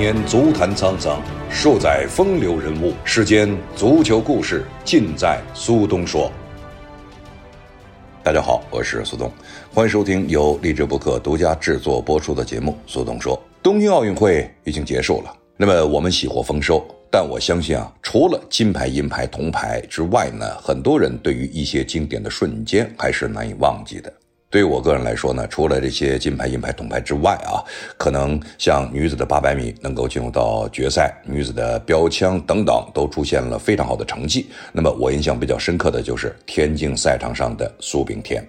[0.00, 2.94] 年足坛沧桑，数载风流人物。
[3.04, 6.32] 世间足球故事，尽在苏东说。
[8.22, 9.30] 大家好，我是苏东，
[9.70, 13.36] 欢迎收听由励志播客独家制作播出的节目《苏东说》。
[13.62, 24.10] 东京奥运会已经结束了，那么我们喜获丰收，但我相信啊，除了金牌、银牌、铜牌之外呢，很多人对于一些经典的瞬间还是难以忘记的。
[24.50, 27.62] 对于我个人来说呢，除了这些金牌、银牌、铜牌之外啊，
[27.96, 34.48] 可能像女子的800米能够进入到决赛，女子的标枪等等都出现了非常好的成绩。
[34.72, 38.44] 那么我印象比较深刻的就是田径赛场上的苏炳添，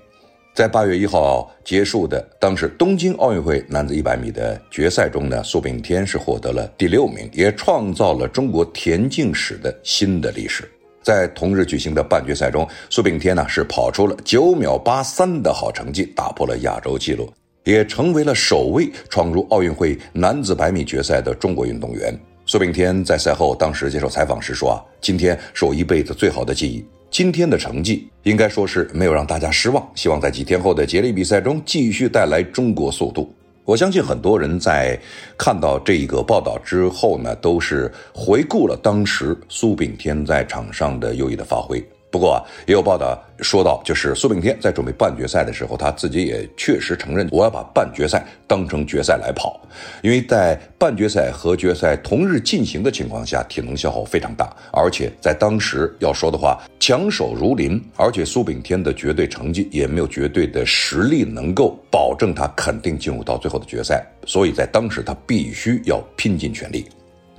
[0.55, 10.67] 在8月1号结束的当时东京奥运会男子100米的决赛中呢，苏炳添是获得了第六名，也创造了中国田径史的新的历史。
[11.01, 17.31] 在同日举行的半决赛中，苏炳添呢是跑出了九秒八三的好成绩，打破了亚洲纪录，
[17.63, 22.17] 也成为了首位闯入奥运会男子百米决赛的中国运动员。
[22.45, 26.85] 苏炳添在赛后当时接受采访时说：“啊，今天是我一辈子最好的记忆。
[27.09, 33.33] 今天的成绩应该说是没有让大家失望，希望在几天后的接力比赛中继续带来中国速度。”
[33.71, 34.99] 我相信很多人在
[35.37, 41.81] 看到这一个报道之后呢，都是回顾了当时苏炳添在场上的优异的发挥。
[42.11, 49.61] 不过啊，也有报道说到，就是苏炳添在准备半决赛的时候，他自己也确实承认，我要把半决赛当成决赛来跑，
[50.01, 66.85] 因为在半决赛和决赛同日进行的情况下，体能消耗非常大，而且在当时要说的话，强手如林，而且苏炳添的绝对成绩也没有绝对的实力能够保证他肯定进入到最后的决赛，所以在当时他必须要拼尽全力。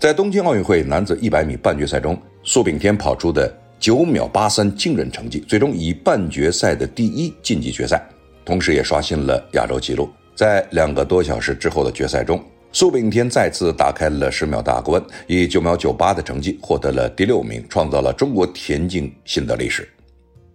[0.00, 3.54] 在东京奥运会男子一百米半决赛中，苏炳添跑出的。
[3.82, 8.00] 九秒八三惊人成绩，最终以半决赛的第一晋级决赛，
[8.44, 10.08] 同时也刷新了亚洲纪录。
[10.36, 19.88] 在两个多小时之后的决赛中，苏炳添再次打开了十秒大关，以九秒九八的成绩获得了第六名，创造了中国田径新的历史。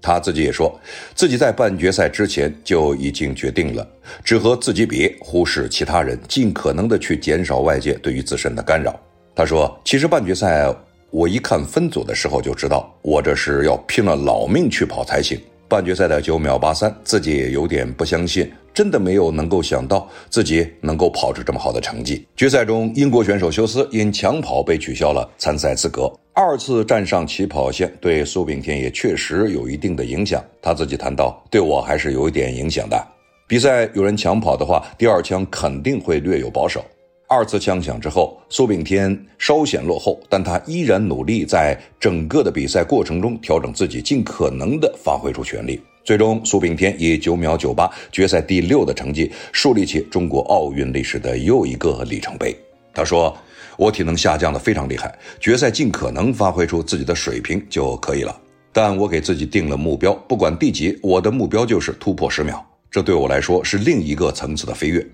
[0.02, 0.80] 他自己也说，
[1.14, 3.86] 自己在半决赛之前就已经决定了，
[4.24, 8.98] 只和自己比，忽视其他人，尽可能的去减少外界对于自身的干扰。
[9.36, 10.74] 他说：“其实半决赛。”
[11.10, 15.40] 我一看分组的时候就知道，我这是要拼了老命去跑才行。
[15.70, 22.26] 半决赛的九秒八三，自己也有点不相信，真的没有能够想到自己能够跑出这么好的成绩。
[22.36, 30.44] 决赛中，英国选手休斯因抢跑被取消了参赛资格，二次站上起跑线对苏炳添也确实有一定的影响。
[30.62, 33.02] 他自己谈到，对我还是有一点影响的。
[33.48, 36.84] 比赛有人抢跑的话，第二枪肯定会略有保守。
[37.30, 45.82] 二次枪响之后，苏炳添稍显落后，但他依然努力在整个的比赛过程中调整自己，尽可能的发挥出全力。
[46.06, 52.58] 最终，苏炳添以九秒九八决赛第六的成绩，树立起中国奥运历史的又一个里程碑。
[52.94, 53.36] 他说
[53.76, 58.34] ：“我体能下降的非常厉害，决赛尽可能发挥出自己的水平就可以了。
[58.72, 62.66] 但我给自己定了目标，不管第几，我的目标就是突破十秒。
[62.90, 65.06] 这对我来说是另一个层次的飞跃。”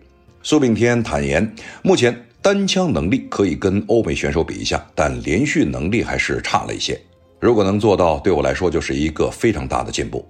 [0.46, 7.00] 苏炳添坦言，目前单枪能力可以跟欧美选手比一下，但连续能力还是差了一些。
[7.40, 10.28] 如果能做到，对我来说就是一个非常大的进步。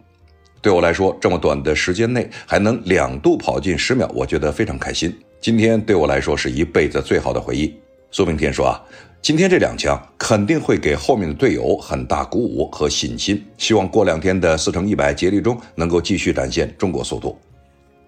[0.62, 5.12] 对我来说，这么短的时间内还能两度跑进十秒，我觉得非常开心。
[5.42, 7.74] 今天对我来说是一辈子最好的回忆。
[8.12, 8.80] 苏炳添说啊，
[9.20, 13.44] 今天这两枪肯定会给后面的队友很大鼓舞和信心。
[13.58, 17.36] 希望过两天的四乘一百接力中能够继续展现中国速度。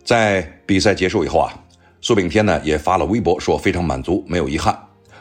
[0.03, 1.51] 在比赛结束以后啊。
[2.05, 4.77] 苏炳添呢也发了微博说非常满足，没有遗憾，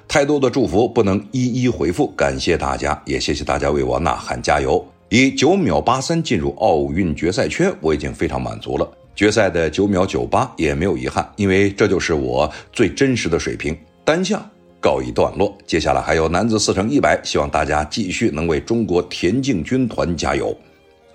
[0.07, 4.87] 太多的祝福不能一一回复，感谢大家，也谢谢大家为我呐喊加油。
[5.09, 8.87] 以九秒八三进入奥运决赛圈，我已经非常满足了。
[9.17, 13.75] 决赛的九秒九八也没有遗憾，因为这就是我最真实的水平。
[14.05, 14.47] 单项
[14.79, 20.55] 告一段落，接下来还有男子四乘一百，希望大家继续能为中国田径军团加油。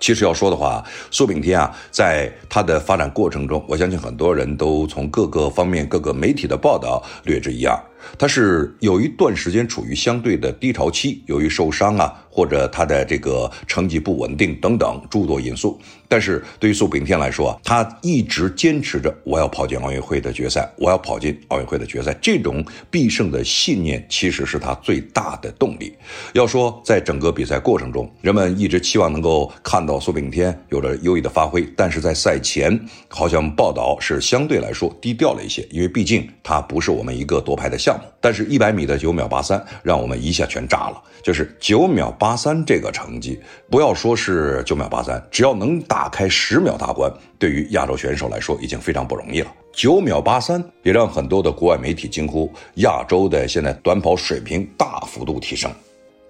[0.00, 7.78] 其实要说的话，苏炳添啊，在他的发展过程中，我相信很多人都从各个方面、各个媒体的报道略知一二。
[8.18, 12.14] 他是有一段时间处于相对的低潮期，由于受伤啊。
[12.32, 15.76] 或者他的这个成绩不稳定等等诸多因素，
[16.06, 25.92] 但是对于苏炳添来说，他一直坚持着我要跑进奥运会的决赛，我要跑进奥运会的决赛，这种必胜的信念其实是他最大的动力。
[26.32, 37.89] 要说在整个比赛过程中，人们一直期望能够看到苏炳添有着优异的发挥，但是在赛前好像报道是相对来说低调了一些，因为毕竟他不是我们一个夺牌的项。
[37.90, 41.02] 项目，但是一百米的九秒八三让我们一下全炸了。
[41.22, 43.38] 就是九秒八三这个成绩，
[43.68, 49.52] 不要说是九秒八三，只要能打开十秒大关，对于亚洲选手来说已经非常不容易了。
[49.72, 55.70] 九秒八三也让很多的国外媒体惊呼，亚洲的现在短跑水平大幅度提升。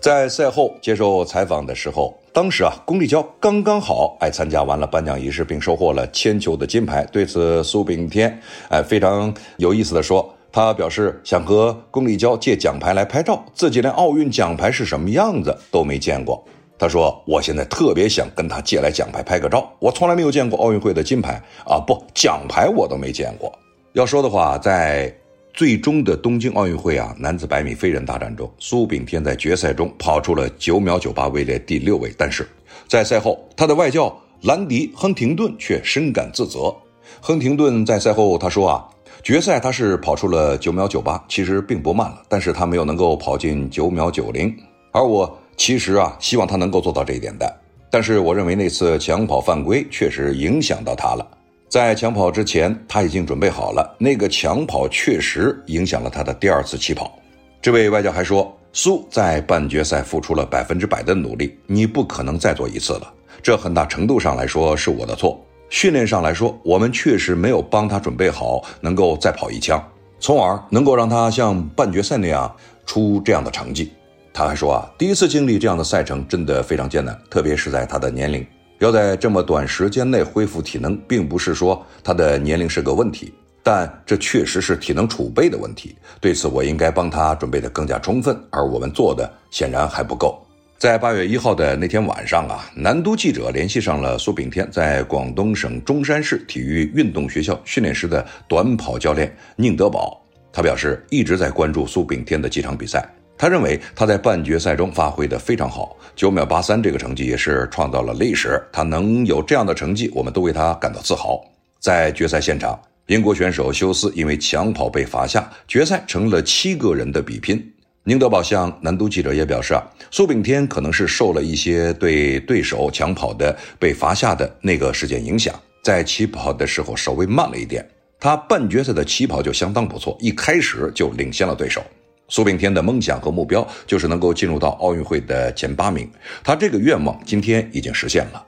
[0.00, 7.04] 在赛后接受采访的时候，当时啊，龚立姣刚刚好哎参加完了颁奖仪式，并收获了铅球的金牌。
[7.12, 8.40] 对此，苏炳添
[8.70, 16.44] 哎非常有意思的说，他表示想和龚立姣借奖牌来拍照，自己连奥运奖牌是什么样子都没见过。
[16.78, 23.52] 他说：“我现在特别想跟他借来奖牌拍个照，我从来没有见过奥运会的金牌啊，不，奖牌我都没见过。
[23.92, 25.14] 要说的话，在。”
[25.52, 32.14] 最终的东京奥运会啊，男子百米飞人大战中，苏炳添在决赛中跑出了九秒九八，位列第六位。
[32.16, 32.48] 但是，
[32.86, 36.72] 在赛后，他的外教兰迪·亨廷顿却深感自责。
[37.20, 38.88] 亨廷顿在赛后他说啊，
[39.22, 44.54] 决赛他是跑出了九秒九八，其实并不慢了，但是他没有能够跑进九秒九零。
[44.92, 47.60] 而我其实啊，希望他能够做到这一点的。
[47.90, 51.26] 但是我认为那次抢跑犯规确实影响到他了。
[51.68, 53.94] 在抢跑之前，他已经准备好了。
[53.98, 57.18] 那个抢跑确实影响了他的第二次起跑。
[57.60, 63.12] 这位外教还说，苏在半决赛付出了百分之百的努力，你不可能再做一次了。
[63.42, 65.38] 这很大程度上来说是我的错。
[65.70, 69.82] 训练上来说，我们确实没有帮他准备好，能够再跑一枪，
[70.18, 72.52] 从而能够让他像半决赛那样
[72.84, 73.92] 出这样的成绩。
[74.32, 78.44] 他还说啊，第一次经历这样的赛程真的非常艰难，特别是在他的年龄。
[78.80, 83.32] 要在这么短时间内恢复体能，并不是说他的年龄是个问题，
[83.62, 85.94] 但这确实是体能储备的问题。
[86.20, 90.44] 对此，我应该帮他准备的更加充分，而我们做的显然还不够。
[90.80, 100.18] 在八月一号的那天晚上啊，南都记者联系上了苏炳添在广东省中山市体育运动学校训练时的短跑教练宁德宝，
[100.50, 103.06] 他表示一直在关注苏炳添的几场比赛。
[103.36, 108.58] 他认为他在半决赛中发挥的非常好，九秒八三这个成绩也是创造了历史。
[108.72, 111.44] 他能有这样的成绩，我们都为他感到自豪。
[111.78, 117.70] 在决赛现场，英国选手休斯因为抢跑被罚下，决赛成了七个人的比拼。
[118.04, 125.54] 宁德宝向南都记者也表示啊，苏炳添可能是受了一些对对手抢跑的被罚下的那个事件影响，
[125.84, 127.86] 在起跑的时候稍微慢了一点。
[128.18, 131.82] 他半决赛的起跑就相当不错，一开始就领先了对手。
[132.28, 136.10] 苏炳添的梦想和目标就是能够进入到奥运会的前八名，
[136.42, 138.42] 他这个愿望今天已经实现了。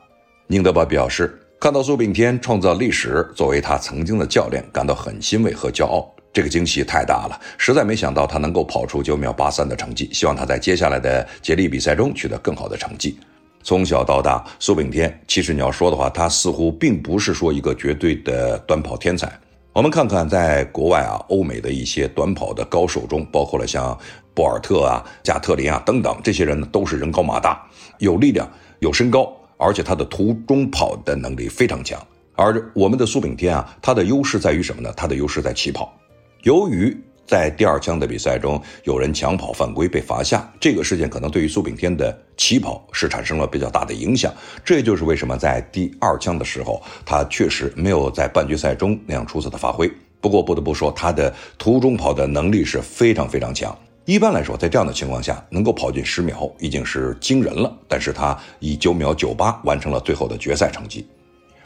[0.46, 6.10] 宁德宝表示，看到苏炳添创造历史，作为他曾经的教练，感到很欣慰和骄傲。
[6.32, 10.08] 这个惊喜太大了，实在没想到他能够跑出九秒八三的成绩。
[10.12, 13.19] 希望他在接下来的接力比赛中取得更好的成绩。
[13.62, 19.31] 从小到大，苏炳添其实你要说的话，他似乎并不是说一个绝对的短跑天才。
[19.75, 23.96] 我们看看，在国外啊，欧美的一些短跑的高手中，包括了像
[24.34, 27.62] 博尔特啊、加特林啊等等，这些人呢都是人高马大，
[27.99, 28.50] 有力量、
[28.81, 32.05] 有身高，而且他的途中跑的能力非常强。
[32.34, 34.93] 而我们的苏炳添啊，他的优势在于什么呢？
[34.96, 35.94] 他的优势在起跑。
[36.43, 44.35] 由于在第二枪的比赛中，有人抢跑犯规被罚下，这个事件可能对于苏炳添的起跑是产生了比较大的影响。
[44.65, 49.89] 这也就是为什么在第二枪的时候，他确实没有在半决赛中那样出色的发挥。
[50.21, 53.77] 不过不得不说，他的途中跑的能力是非常非常强。
[54.05, 57.73] 一般来说，在这样的情况下，能够跑进十秒已经是惊人了。
[57.87, 61.06] 但是他以九秒九八完成了最后的决赛成绩。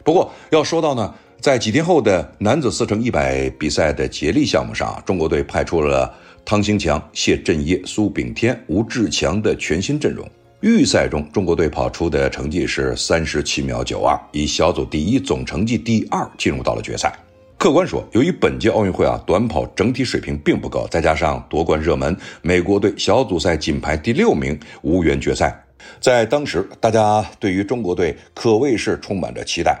[0.03, 1.11] 不过要说到呢。
[1.39, 6.11] 在几天后的男子四乘一百比赛的接力项目上，中国队派出了
[6.43, 10.27] 汤兴强、谢震业、苏炳添、吴志强的全新阵容。
[10.61, 17.13] 预赛中，中国队跑出的成绩是三十七秒九二，以小组第一、总成绩第二进入到了决赛。
[17.57, 25.63] 客观说，由于本届奥运会啊短跑整体水平并不高，再加上夺冠热门美国队小组赛仅排第六名，无缘决赛。
[26.01, 29.79] 在当时，大家对于中国队可谓是充满着期待。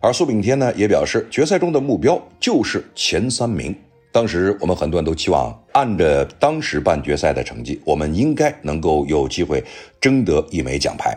[0.00, 3.74] 而苏炳添呢也表示，决赛中的目标就是前三名。
[4.12, 9.62] 当时我们很多人都期望，按着当时半决赛的成绩，我们应该能够有机会
[10.00, 11.16] 争得一枚奖牌。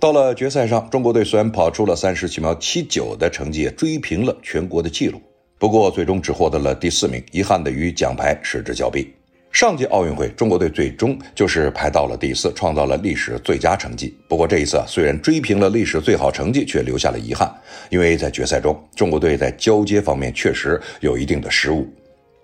[0.00, 5.20] 到了决赛上，中国队虽然跑出了三十七秒七九的成绩，追平了全国的纪录，
[5.58, 9.12] 不过最终只获得了第四名，遗憾的与奖牌失之交臂。
[9.58, 14.16] 上届奥运会，中国队最终就是排到了第四，创造了历史最佳成绩。
[14.28, 17.52] 不过这一次虽然追平了历史最好成绩，却留下了遗憾，
[17.90, 21.84] 因为在决赛中，中国队在交接方面确实有一定的失误。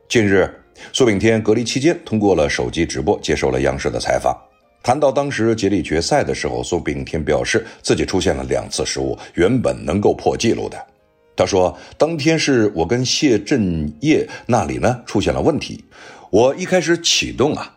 [0.08, 0.52] 近日，
[0.92, 4.36] 苏炳添隔离期间通过了手机直播接受了央视的采访，
[4.82, 10.76] 谈到当时接力决赛的时候，苏炳添表示自己出现了两次失误，原本能够破纪录的。
[11.36, 15.84] 他说，当天是我跟谢震业那里呢出现了问题。
[16.34, 17.76] 我一开始启动啊，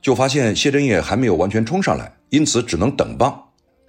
[0.00, 3.38] 就发现谢震业还没有完全冲上来，因此只能等棒。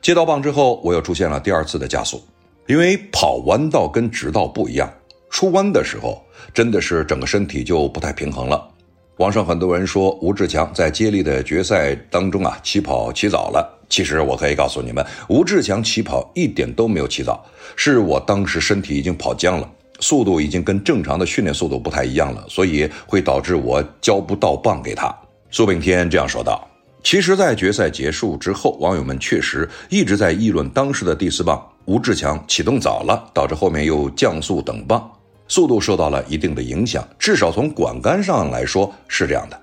[0.01, 2.21] 接到棒之后，我又出现了第二次的加速，
[2.67, 4.93] 因为跑弯道跟直道不一样，
[5.29, 6.21] 出弯的时候
[6.53, 8.67] 真的是整个身体就不太平衡了。
[9.15, 17.45] 网上很多人说吴志强在接力的决赛当中啊起跑起早了，其实我可以告诉你们，吴志强起跑一点都没有起早，
[17.77, 19.71] 是我当时身体已经跑僵了，
[20.01, 25.15] 速度已经跟正常的训练速度不太一样了，所以会导致我交不到棒给他。
[25.49, 26.67] 苏炳添这样说道。
[27.03, 35.11] 其实，在决赛结束之后，网友们确实一直在议论当时的第四棒吴志强启动早了，导致后面又降速等棒，
[35.47, 37.03] 速度受到了一定的影响。
[37.17, 39.59] 至少从管杆上来说是这样的。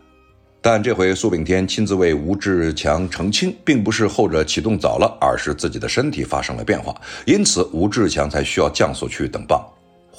[0.60, 6.92] 但这回苏炳添亲自为吴志强澄清，并不是后者启动早了，而是自己的身体发生了变化，
[7.24, 9.64] 因此吴志强才需要降速去等棒。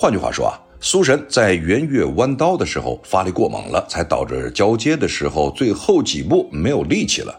[0.02, 0.56] 换句话说啊。
[0.82, 7.38] 苏神在圆月弯刀的时候发力过猛了，才导致交接的时候最后几步没有力气了。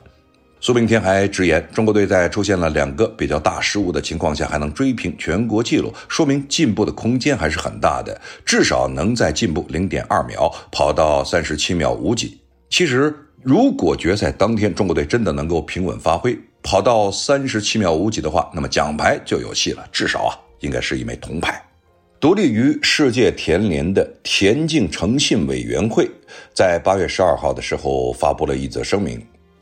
[0.60, 12.38] 苏炳添还直言，中国队在出现了两个比较大失误的情况下，还能追平全国纪录，说明进步的空间还是很大的，至少能在进步零点二秒，跑到三十七秒五几。
[12.68, 21.58] 其实，如果决赛当天中国队真的能够平稳发挥，跑到三十七秒五几的话，那么奖牌就有戏了，至少啊，应该是一枚铜牌。
[22.20, 26.06] 独立于世界田联的田径诚信委员会，
[26.52, 29.18] 在八月十二号的时候发布了一则声明，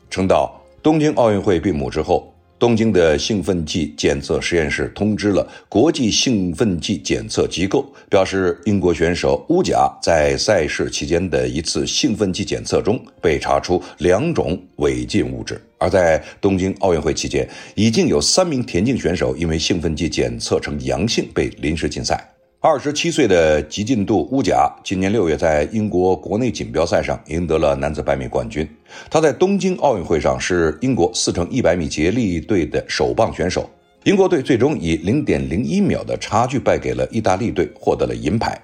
[0.09, 22.21] 称到东京奥运会闭幕之后，东京的兴奋剂检测实验室通知了国际兴奋剂检测机构，表示英国选手乌贾在赛事期间的一次兴奋剂检测中被查出两种违禁物质，而在东京奥运会期间，已经有三名田径选手因为兴奋剂检测呈阳性被临时禁赛。
[22.61, 28.69] 二十七岁的吉进度乌贾今年六月在英国国内锦标赛上赢得了男子百米冠军。
[29.09, 33.69] 他在东京奥运会上是英国四乘一百米接力队的首棒选手。
[34.03, 38.61] 英国队最终以零点零一秒的差距败给了意大利队，获得了银牌。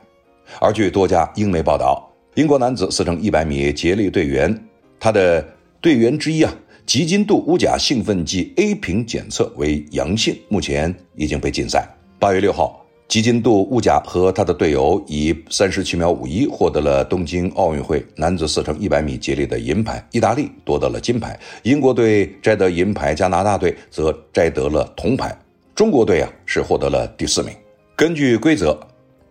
[0.60, 4.62] 而据多家英媒报道，英国男子四乘一百米接力队员，
[5.00, 5.42] 他的
[5.80, 6.54] 队员之一啊，
[6.86, 11.88] 吉金度乌贾兴奋剂 A 瓶检测为阳性，目前已经被禁赛。
[12.20, 12.85] 八月六号。
[13.08, 25.38] 吉金度乌贾和他的队友以三十七秒五一获得了东京奥运会男子四乘一百米接力的银牌，意大利夺得了金牌，英国队摘得银牌，加拿大队则摘得了铜牌，
[25.76, 27.54] 中国队啊是获得了第四名。
[27.96, 28.78] 根据规则，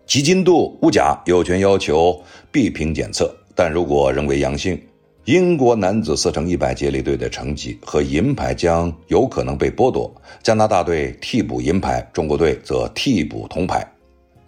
[0.07, 2.19] 基金度乌贾有权要求
[2.51, 4.79] B 瓶检测，但如果仍为阳性。
[5.25, 10.13] 英国男子四乘一百接力队的成绩和银牌将有可能被剥夺，
[10.43, 13.83] 加拿大队替补银牌，中国队则替补铜牌。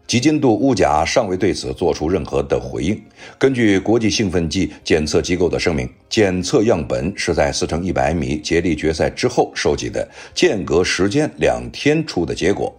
[0.06, 3.02] 吉金度乌贾尚未对此做出任何的回应。
[3.40, 12.72] 根据国际兴奋剂检测机构的声明，检测样本是在四乘一百米接力决赛之后收集的，间隔时间两天出的结果。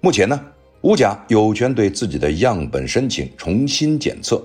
[0.00, 0.40] 目前呢，
[0.80, 4.42] 乌贾有权对自己的样本申请重新检测。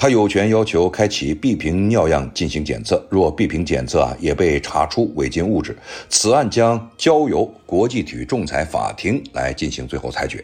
[0.00, 5.76] 他有权要求开启 B 瓶尿样进行检测，若 B 瓶检测啊也被查出违禁物质，
[6.08, 10.42] 此案将交由国际体育仲裁法庭来进行最后裁决。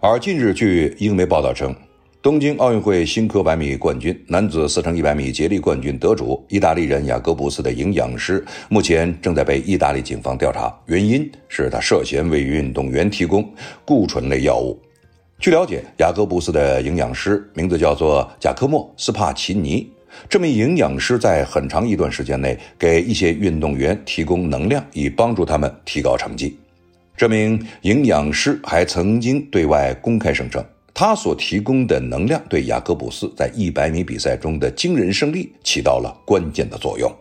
[0.00, 1.74] 而近日，据英媒报道称，
[2.22, 13.52] 东京奥运会新科百米冠军、男子四乘一百米接力冠军得主意大利人雅各布斯的营养师目前正在被意大利警方调查，原因是他涉嫌为运动员提供
[13.84, 14.80] 固醇类药物。
[15.38, 19.86] 据了解，雅各布斯的营养师名字叫做贾科莫·斯帕奇尼。
[20.30, 26.58] 这名营养师在很长一段时间内给一些运动员提供能量，以帮助他们提高成绩。
[27.14, 30.64] 这名营养师还曾经对外公开声称，
[30.94, 37.14] 他所提供的能量对雅各布斯在一百米比赛中的惊人胜利起到了关键的作用。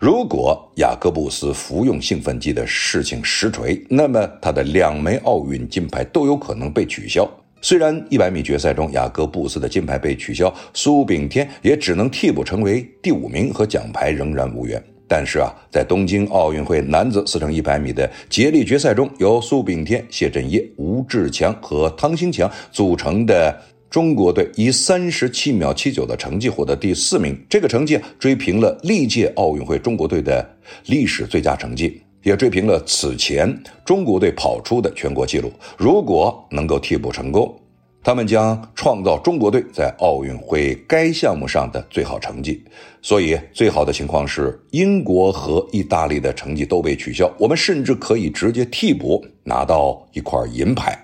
[0.00, 7.30] 如果雅各布斯服用兴奋剂的事情实锤，那么他的两枚奥运金牌都有可能被取消。
[7.60, 14.82] 虽然一百米决赛中雅各布斯的金牌被取消，苏炳添也只能替补成为第五名，和奖牌仍然无缘。
[15.06, 23.54] 但是啊，在东京奥运会男子四乘一百米的接力决赛中，由苏炳添、谢震业、吴志强和汤兴强组成的。
[23.90, 30.48] 中国队以三十七秒七九的成绩获得第四名，这个成绩追平了历届奥运会中国队的
[30.86, 33.52] 历史最佳成绩，也追平了此前
[33.84, 35.52] 中国队跑出的全国纪录。
[35.76, 37.52] 如果能够替补成功，
[38.00, 42.62] 他们将创造中国队在奥运会该项目上的最好成绩。
[43.02, 50.96] 所以，最好的情况是英国和意大利的成绩都被取消，我们甚至可以直接替补拿到一块银牌。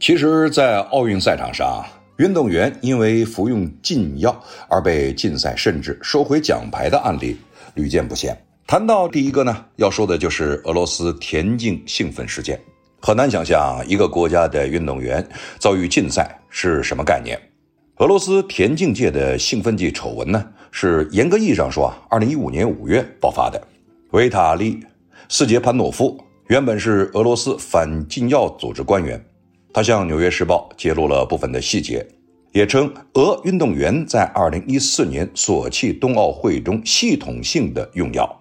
[0.00, 1.84] 其实，在奥运赛场上。
[2.18, 7.36] 运动员因为服用禁药而被禁赛，甚至收回奖牌的案例
[7.74, 8.36] 屡见不鲜。
[8.66, 12.58] 谈到第一个呢，要说的就是俄罗斯田径兴奋事件。
[13.00, 15.26] 很难想象一个国家的运动员
[15.58, 17.38] 遭遇禁赛是什么概念。
[17.96, 23.60] 俄罗斯田径界的兴奋剂丑闻呢，是严格意义上说啊，二零一五年五月爆发的。
[24.12, 24.76] 维塔利·
[25.28, 26.16] 斯捷潘诺夫
[26.46, 29.22] 原本是俄罗斯反禁药组织官员，
[29.74, 32.06] 他向《纽约时报》揭露了部分的细节，
[32.52, 38.40] 也称俄运动员在二零一四年索契冬奥会中系统性的用药。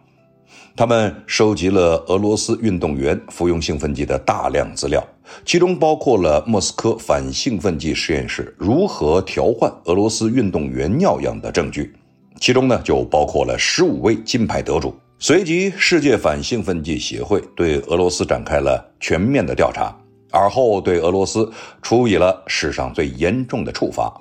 [0.75, 5.04] 他们收集了俄罗斯运动员服用兴奋剂的大量资料，
[5.44, 11.96] 其中包括了莫斯科反兴奋剂实验室如何调换俄罗斯运动员尿样的证据，
[12.40, 14.94] 其中呢就包括了十五位金牌得主。
[15.18, 19.96] 随即，世界反兴奋剂协会对俄罗斯展开了全面的调查，
[20.34, 21.50] 而后对俄罗斯
[21.82, 24.12] 处以了史上最严重的处罚，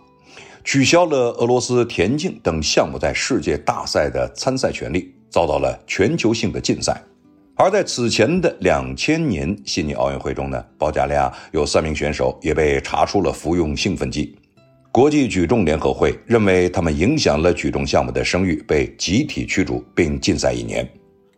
[0.63, 5.13] 取消了俄罗斯田径等项目在世界大赛的参赛权利。
[5.33, 7.03] 遭到了全球性的禁赛，
[7.57, 14.37] 而在此前的两千年悉尼奥运会中呢，保加利亚有三名选手也被查出了服用兴奋剂。
[14.93, 20.87] 国际举重联合会认为他们影响了举重项目的声誉，被集体驱逐并禁赛一年。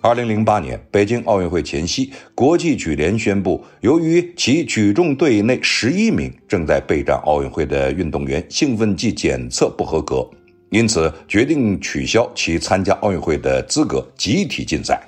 [0.05, 10.29] 二零零八年北京奥运会前夕，国际举联宣布，由于其举重队内十一名正在备战奥运会的运动员兴奋剂检测不合格。
[10.69, 15.01] 因此，决定取消其参加奥运会的资格，集体禁赛。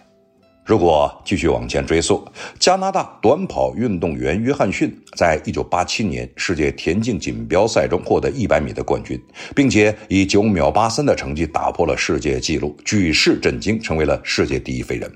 [0.67, 2.27] 如果继续往前追溯，
[2.59, 9.17] 加拿大短跑运动员约翰逊在1987年世界田径锦标赛中获得100米的冠军，
[9.55, 15.09] 并且以9秒83的成绩打破了世界纪录，举世震惊，成为了世界第一飞人。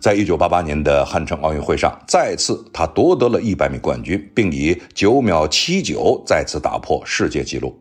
[0.00, 7.72] 在1988年的汉城奥运会上，再次他夺得了一百米冠军，并以9秒79再次打破世界纪录。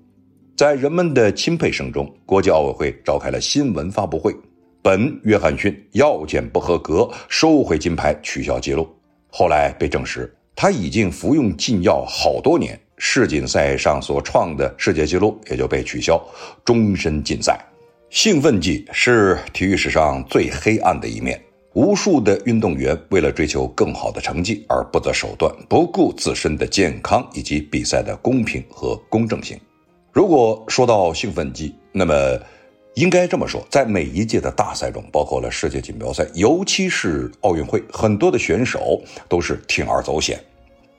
[0.55, 4.36] 在人们的钦佩声中，国际奥委会召开了新闻发布会。
[4.83, 8.89] 本约翰逊药检不合格，收回金牌，取消记录。
[9.29, 16.20] 后来被证实，他已经服用禁药好多年，世锦赛上所创的世界纪录也就被取消，
[16.65, 17.59] 终身禁赛。
[18.09, 21.39] 兴奋剂是体育史上最黑暗的一面，
[21.74, 29.57] 无数的运动员为了追求更好的成绩而不择手段，不顾自身的健康以及比赛的公平和公正性。
[30.11, 32.13] 如果说到兴奋剂，那么
[32.96, 40.38] 应该这么说，在每一届的大赛中，包括了世界锦标赛，尤其是奥运会，很多的选手都是铤而走险。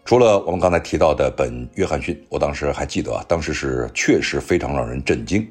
[0.05, 5.47] 除了我们刚才提到的本约翰逊，我当时还记得啊，当时是确实非常让人震惊，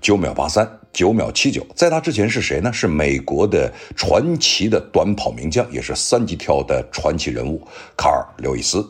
[0.00, 1.64] 九秒八三，九秒七九。
[1.74, 2.72] 在他之前是谁呢？
[2.72, 7.62] 是美国的传奇的短跑名将，也是三级跳的传奇人物
[7.96, 8.86] 卡尔刘易斯。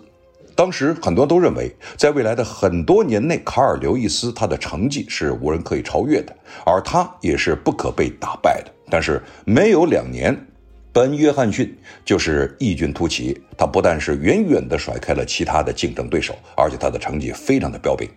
[0.57, 8.71] 当时很多都认为，在未来的很多年内，卡尔刘易斯他的成绩是无人可以超越的，而他也是不可被打败的。
[8.89, 10.37] 但是没有两年，
[10.93, 18.09] 本约翰逊就是异军突起，他不但是远远的甩开了其他的竞争对手，而且他的成绩非常的彪炳。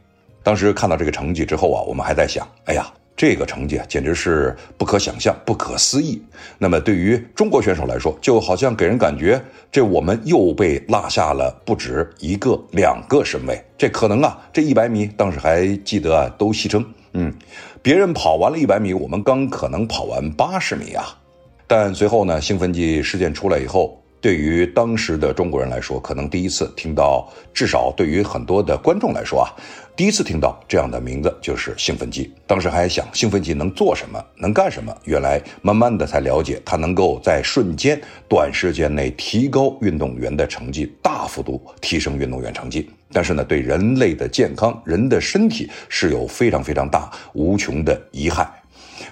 [0.44, 2.86] 当时看到这个成绩之后啊，我们还在想，哎呀。
[3.18, 6.22] 这个成绩啊，简直是不可想象、不可思议。
[6.60, 13.60] 那么对于中国选手来说，就好像给人感觉，这我们又被落下了不止一个、两个身位。
[13.76, 17.34] 这可能啊，这一百米当时还记得啊，都戏称，嗯，
[17.82, 21.18] 别人跑完了一百米，我们刚可能跑完八十米啊。
[21.66, 24.00] 但随后呢，兴奋剂事件出来以后。
[24.20, 29.54] 对于当时的中国人来说，可能第一次听到，至少对于很多的观众来说啊，
[29.98, 32.32] 第一次听到这样的名字就是兴奋剂。
[32.46, 34.96] 当时还想兴奋剂能做什么，能干什么？
[35.06, 42.88] 原来慢慢的才了解，它能够在瞬间、短时间内提高运动员的成绩，大幅度提升运动员成绩。
[43.12, 48.48] 但是呢，对人类的健康、人的身体是有非常非常大、无穷的遗害。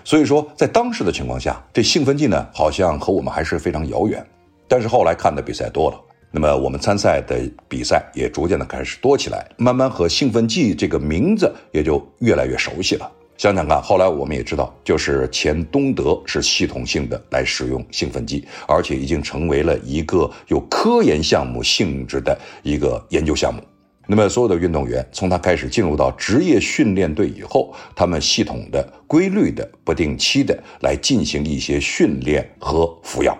[0.04, 4.24] 所以说，在当时的情况下，这兴奋剂呢，好像和我们还是非常遥远。
[4.68, 6.00] 但是后来看的比赛多了，
[6.36, 13.10] 那么我们参赛的比赛也逐渐的开始多起来，慢慢和兴奋剂这个名字也就越来越熟悉了。
[13.38, 23.62] 想想看，后来我们也知道，就是前东德是系统性的来使用兴奋剂，而且已经成为了一个有科研项目性质的一个研究项目。
[24.06, 33.38] 那么所有的运动员从他开始进入到职业训练队以后，他们系统的、规律的、不定期的来进行一些训练和服药。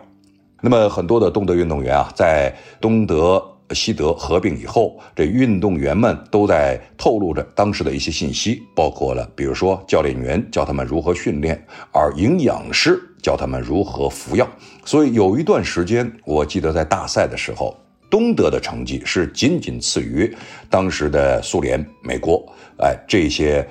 [0.66, 2.52] 那么很多的东德运动员啊，在
[2.82, 14.50] 东德西德合并以后，这运动员们都在透露着当时的一些信息，包括了比如说教练员教他们如何训练，而营养师教他们如何服药。
[14.84, 17.78] 所以有一段时间，我记得在大赛的时候，
[18.10, 20.36] 东德的成绩是仅仅次于
[20.68, 22.44] 当时的苏联、美国，
[22.80, 23.64] 哎，这些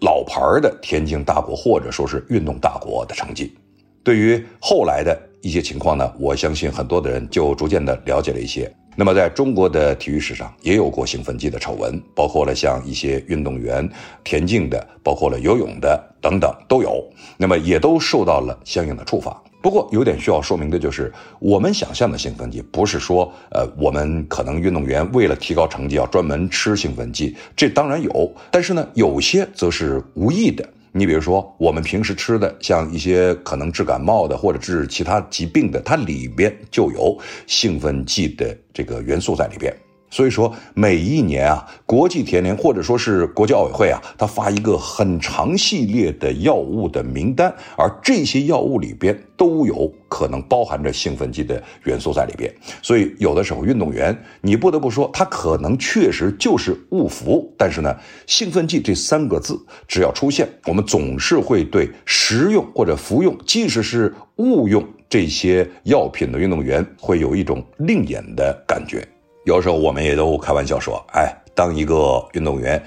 [0.00, 3.56] 老牌的田径大国或者说是运动大国的成绩。
[4.02, 8.70] 对于后来的一些情况呢，我相信很多的人就逐渐的了解了一些。
[8.96, 13.88] 那么，在中国的体育史上也有过兴奋剂的丑闻，包括了像一些运动员
[14.22, 17.02] 田径的，包括了游泳的等等都有。
[17.38, 19.40] 那么也都受到了相应的处罚。
[19.62, 30.68] 不过有点需要说明的就是，我们想象的兴奋剂不是说，呃，我们可能运动员为了提高成绩要专门吃兴奋剂，这当然有，但是呢，有些则是无意的。
[30.92, 39.72] 你比如说，我们平时吃的像一些可能治感冒的或者治其他疾病的，它里边就有兴奋剂的这个元素在里边。
[40.10, 52.52] 所以说，每一年啊，国际田联或者说是国际奥委会啊，它发一个很长系列的药物的名单，而这些药物里边都有可能包含着兴奋剂的元素在里边。
[52.82, 57.54] 所以，有的时候运动员，你不得不说，他可能确实就是误服。
[57.56, 57.96] 但是呢，
[58.26, 69.06] 兴奋剂这三个字只要出现，我们总是会对食用或者服用，即使是误用这些药品的运动员，会有一种另眼的感觉。
[69.50, 72.80] 有时候我们也都开玩笑说：“哎，当一个运动员，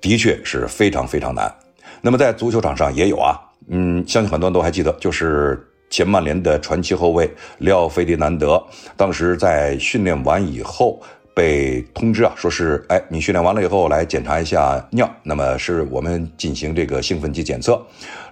[0.00, 1.52] 的确是非常非常难。”
[2.00, 3.36] 那么在足球场上也有啊，
[3.68, 8.64] 嗯，相信很多人都还记得，就是前曼联的传奇后卫廖费迪南德，
[8.96, 11.02] 当时在训练完以后
[11.36, 17.78] 被通知啊，说是：“哎，你训练完了以后来检查一下尿，那么是我们进行这个兴奋剂检测。”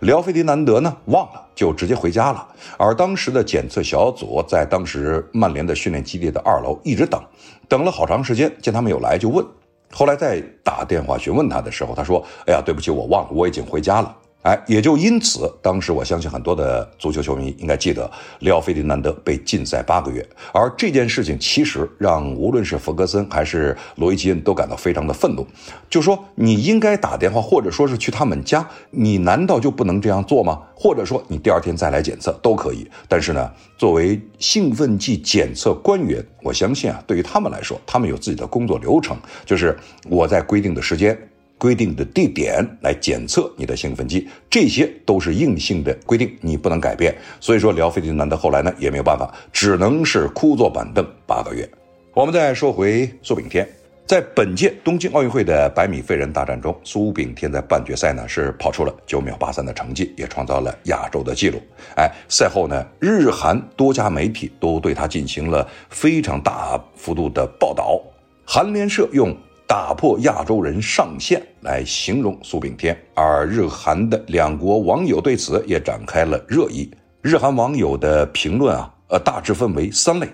[0.01, 2.49] 辽费迪南德呢忘了，就直接回家了。
[2.79, 7.23] 而当时的检测小组在当时曼联的训练基地的二楼一直等。
[7.69, 9.45] 等了好长时间，见他没有来，就问。
[9.93, 20.23] 后来再打电话询问他的时候，他说：“哎呀，对不起，我忘了，我已经回家了。”哎，也就因此，当时我相信很多的足球球迷应该记得，里奥费迪南德被禁赛八个月。
[20.53, 25.47] 而这件事情其实让无论是弗格森还是罗伊基恩都感到非常的愤怒，
[25.89, 30.61] 就说你应该打电话，或者说是去他们家，你难道就不能这样做吗？
[30.75, 32.87] 或者说你第二天再来检测都可以。
[33.09, 39.75] 但是呢，作为兴奋剂检测官员，我相信啊，对于他们来说，他们有自己的工作流程，就是
[40.07, 41.19] 我在规定的时间。
[41.57, 47.15] 规定的地点来检测你的兴奋剂，这些都是硬性的规定，你不能改变。
[47.41, 51.69] 所以说，辽费迪南德后来呢也没有办法，只能是枯坐板凳八个月。
[52.13, 53.67] 我们再说回苏炳添，
[54.07, 61.59] 在本届东京奥运会的百米飞人大战中，苏炳添在半决赛呢是跑出了九秒八三的成绩，也创造了亚洲的纪录。
[61.97, 68.01] 哎，赛后呢，日韩多家媒体都对他进行了非常大幅度的报道，
[68.45, 69.35] 韩联社用。
[69.75, 76.89] 打破亚洲人上限来形容苏炳添，而日韩的两国网友对此也展开了热议。
[77.23, 80.29] 日韩网友的评论啊，呃，大致分为三类。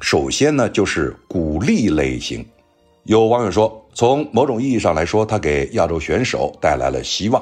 [0.00, 2.44] 首先呢，就是鼓励类型。
[3.04, 7.40] 有网友说，从某种意义上来说，他给亚洲选手带来了希望。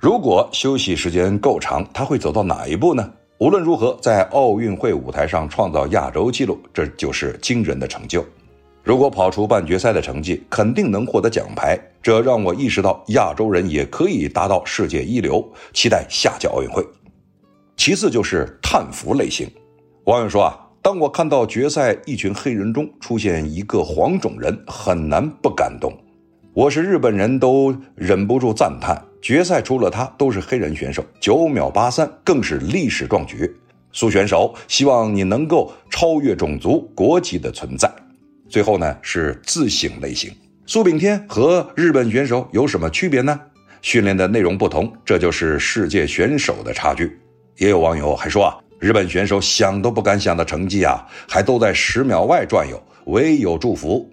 [0.00, 3.08] 如果休息时间够长，他会走到哪一步呢？
[3.38, 8.26] 无论如何，在奥运会舞台上创造亚洲纪录，这就是惊人的成就。
[8.82, 11.78] 如果跑出半决赛的成绩，肯定能获得奖牌。
[12.02, 15.46] 这让我意识到亚洲人也可以达到世界一流。
[15.72, 16.82] 期待下届奥运会。
[17.76, 19.48] 其次就是叹服类型。
[20.04, 25.92] 网友说啊，当我看到决赛一群黑人中出现一个黄种人，很难不感动。
[26.54, 33.54] 我是日本人都忍不住赞叹，决赛除了他都是黑人选手，九秒八三更是历史壮举。
[33.92, 37.92] 苏选手，希望你能够超越种族国籍的存在。
[38.50, 40.30] 最后呢是自省类型，
[40.66, 43.40] 苏炳添和日本选手有什么区别呢？
[43.80, 47.18] 训练的内容不同，这就是世界选手的差距。
[47.56, 54.10] 也有网友还说啊，日本选手想都不敢想的成绩啊，还都在十秒外转悠，唯有祝福。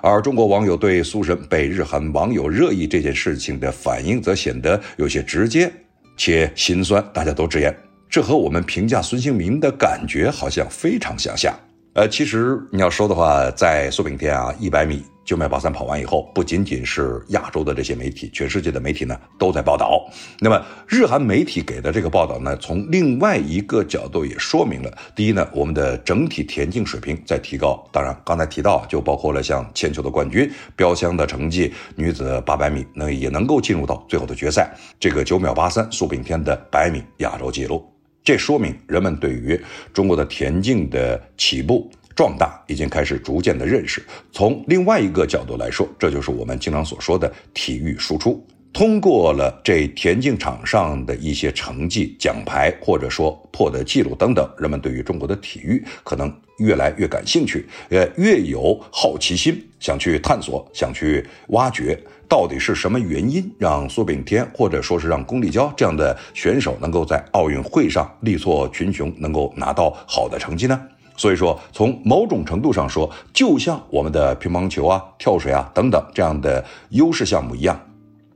[0.00, 5.70] 而中国网友对苏神被日韩网友热议这件事情的反应，则显得有些直接
[6.16, 7.04] 且心酸。
[7.12, 7.76] 大家都直言，
[8.08, 11.54] 这和我们评价孙兴民的感觉好像非常相像。
[11.94, 20.02] 呃，其实你要说的话，在苏炳添啊一百米九秒八三跑完以后，不仅仅是亚洲的这些媒体，全世界的媒体呢都在报道。
[20.40, 27.86] 那么日韩媒体给的这个报道呢，从另外一个角度也说明了：第一呢，我们的整体田径水平在提高。
[27.92, 34.74] 当然，刚才提到就包括了像铅球的冠军、标枪的成绩、女子八百米那也能够进入到最后的决赛。
[34.98, 37.91] 这个九秒八三，苏炳添的百米亚洲纪录。
[38.24, 39.60] 这说明人们对于
[39.92, 44.02] 中国的田径的起步壮大已经开始逐渐的认识。
[44.30, 48.46] 从另外一个角度来说，这就是我们经常所说的体育输出。
[48.72, 70.80] 通过了这田径场上的一些成绩、奖牌，或者说破的记录等等，人们对于中国的体育可能越来越感兴趣，也越有好奇心，想去探索，想去挖掘，到底是什么原因让苏炳添，或者说是让龚立姣这样的选手能够在奥运会上力挫群雄，能够拿到好的成绩呢？
[71.14, 77.78] 所以说，从某种程度上说，就像我们的乒乓球啊、跳水啊等等这样的优势项目一样。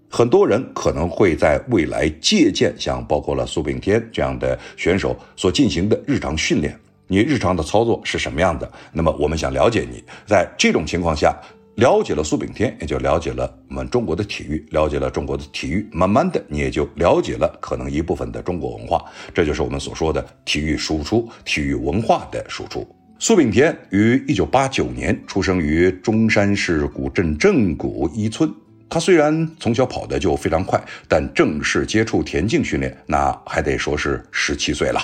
[0.09, 8.71] 很多人可能会在未来借鉴像包括了苏炳添这样的选手所进行的日常训练，你日常的操作是什么样的？
[8.93, 11.37] 那么我们想了解你，在这种情况下，
[11.75, 22.87] 了解了苏炳添，也就了解了我们中国的体育，了解了中国的体育，慢慢的你也就了解了可能一部分的中国文化，这就是我们所说的体育输出、体育文化的输出。
[23.19, 28.51] 苏炳添于一九八九年出生于中山市古镇正谷一村。
[28.89, 35.01] 他虽然从小跑的就非常快，但正式接触田径训练，那还得说是十七岁了。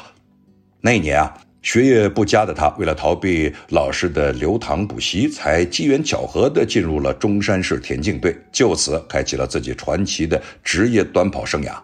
[0.81, 11.75] 那一年啊，学业不佳的他，为了逃避老师的留堂补习，才机缘巧合地进入了中山市田径队，就此开启了自己传奇的职业短跑生涯。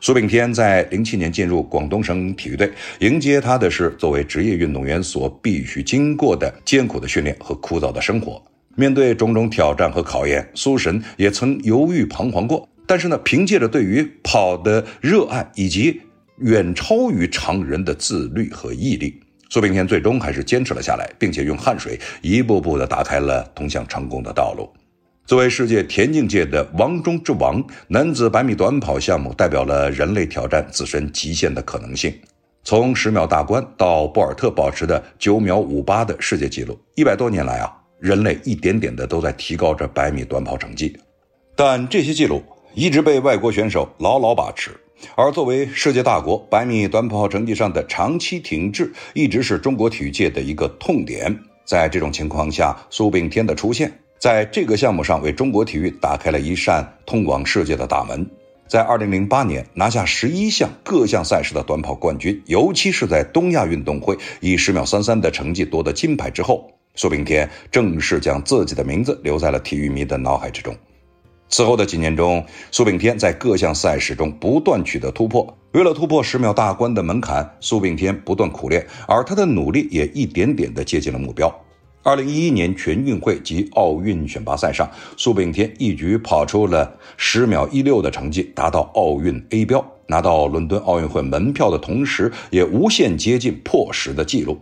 [0.00, 8.40] 苏炳添在零七年进入广东省体育队，迎接他的是作为职业运动员所必须经过的艰苦的训练和枯燥的生活。
[8.78, 12.68] 面对种种挑战和考验，苏神也曾犹豫彷徨过。
[12.86, 16.00] 但是呢，凭借着对于跑的热爱以及
[16.36, 24.70] 远超于常人的自律和毅力，苏炳添最终还是坚持了下来，并且用汗水一步步的打开了通向成功的道路。
[25.26, 32.14] 作为世界田径界的王中之王，男子百米短跑项目代表了人类挑战自身极限的可能性。
[32.62, 37.74] 从十秒大关到博尔特保持的九秒五八的世界纪录，一百多年来啊。
[38.00, 40.96] 人类一点点的都在提高着百米短跑成绩，
[41.56, 42.42] 但这些记录
[42.74, 44.70] 一直被外国选手牢牢把持。
[45.14, 51.38] 而作为世界大国，百米短跑成绩上的长期停滞，一直是中国体育界的一个痛点。
[51.64, 58.28] 在这种情况下，苏炳添的出现，在这个项目上为中国体育打开了一扇通往世界的大门。
[58.66, 66.77] 在2008年拿下11项各项赛事的短跑冠军，尤其是在东亚运动会以10秒33的成绩夺得金牌之后。
[66.98, 70.74] 苏炳添正式将自己的名字留在了体育迷的脑海之中。
[71.48, 75.56] 此后的几年中，苏炳添在各项赛事中不断取得突破。
[75.70, 81.48] 为了突破十秒大关的门槛，苏炳添不断苦练，而他的努力也一点点地接近了目标。
[82.02, 94.58] 二零一一年全运会及奥运选拔赛上，苏炳添一举跑出了十秒一六的成绩，达到奥运 A 标，拿到伦敦奥运会门票的同时，也无限接近破十的纪录。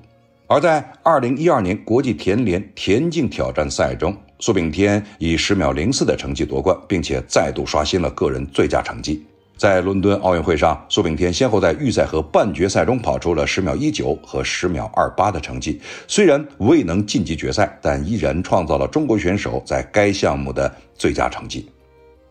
[0.48, 9.26] 而在二零一二年国际田联田径挑战赛中，苏炳添以十秒零四的成绩夺冠，并且再度刷新了个人最佳成绩。
[9.56, 21.68] 在伦敦奥运会上，苏炳添先后在预赛和半决赛中跑出了十秒一九和十秒二八的成绩，虽然未能晋级决赛，但依然创造了中国选手在该项目的最佳成绩。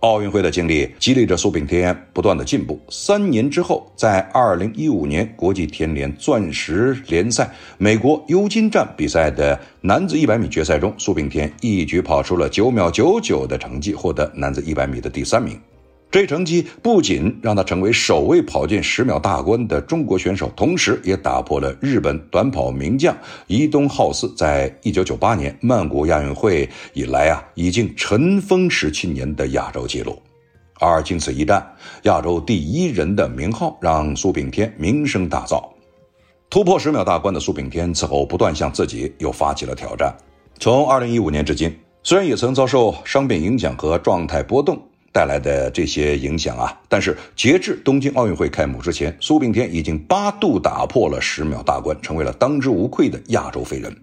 [0.06, 2.80] 奥运会的经历激励着苏炳添不断的进步。
[2.90, 15.60] 三年之后，在二零一五年国际田联钻石联赛美国尤金站比赛的男子一百米决赛中，苏炳添一举跑出了九秒九九的成绩，获得男子一百米的第三名。
[16.16, 23.14] 这成绩不仅让他成为首位跑进十秒大关的中国选手，同时也打破了日本短跑名将
[23.48, 30.18] 伊东浩司在一九九八年曼谷亚运会以来啊已经尘封十七年的亚洲纪录。
[30.80, 31.62] 而经此一战，
[32.04, 35.62] 亚洲第一人的名号让苏炳添名声大噪。
[36.50, 40.16] 突破十秒大关的苏炳添此后不断向自己又发起了挑战。
[40.62, 44.82] 从二零一五年至今，虽然也曾遭受伤病影响和状态波动。
[45.16, 53.96] 带来的这些影响啊，但是截至东京奥运会开幕之前，苏炳添已经八度打破了十秒大关，成为了当之无愧的亚洲飞人。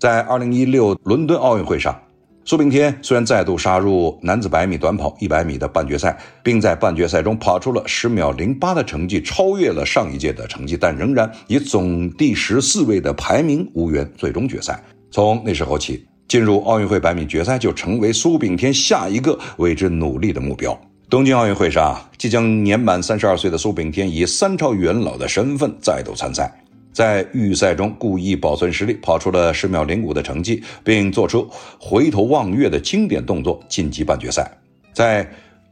[0.00, 1.96] 在二零一六伦敦奥运会上，
[2.44, 14.82] 苏炳添虽然再度杀入男子百米短跑一百米的半决赛，并在半决赛中跑出了十秒零八的成绩，超越了上一届的成绩，但仍然以总第十四位的排名无缘最终决赛。
[15.12, 16.04] 从那时候起。
[16.28, 20.78] 进入奥运会百米决赛就成为苏炳添下一个为之努力的目标。
[21.08, 26.52] 东京奥运会上，即将年满三十二岁的苏炳添以三朝元老的身份再度参赛，
[26.92, 34.50] 在预赛中故意保存实力，跑出了十秒零五的成绩，并做出回头望月的经典动作，晋级半决赛。
[34.92, 35.28] 在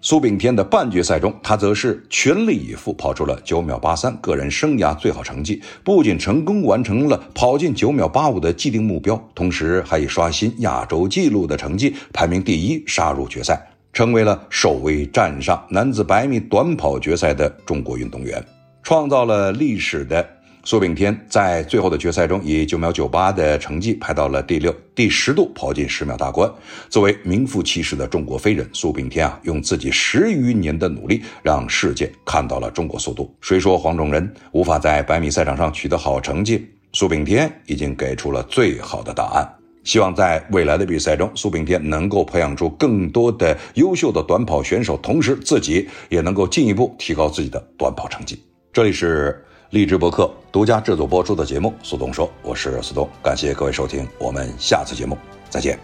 [0.07, 13.59] 苏炳添的半决赛中，他则是全力以赴跑出了九秒八三，个人生涯最好成绩，不仅成功完成了跑进九秒八五的既定目标，同时还以刷新亚洲纪录的成绩排名第一杀入决赛。
[13.95, 18.45] 成为了首位站上男子百米短跑决赛的中国运动员，
[18.83, 20.34] 创造了历史的。
[20.67, 26.51] 苏炳添在最后的决赛中以九秒九八的成绩排到了第六，第十度跑进十秒大关。
[26.89, 33.31] 作为名副其实的中国飞人，苏炳添啊，用自己十余年的努力，让世界看到了中国速度。
[33.43, 36.67] 谁说黄种人无法在百米赛场上取得好成绩？
[36.95, 39.47] 苏炳添已经给出了最好的答案。
[39.83, 48.43] 希望在未来的比赛中，苏炳添能够培养出更多的优秀的短跑选手，同时自己也能够进一步提高自己的短跑成绩。
[48.73, 49.45] 这里是。
[49.75, 55.19] 励志博客独家制作播出的节目，苏东说：“我是苏东，感谢各位收听，我们下次节目
[55.51, 55.77] 再见。”